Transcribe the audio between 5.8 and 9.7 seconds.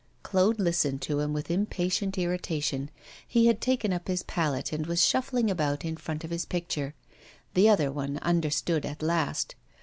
in front of his picture. The other one understood at last.